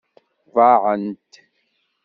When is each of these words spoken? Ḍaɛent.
Ḍaɛent. 0.53 1.31